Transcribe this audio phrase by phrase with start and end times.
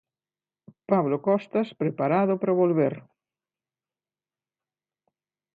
[0.91, 2.93] Pablo Costas preparado para volver.